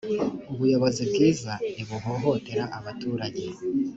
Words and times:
ubuyozi 0.51 1.03
bwiza 1.11 1.51
ntibuhohotera 1.73 2.63
abaturage 2.77 3.45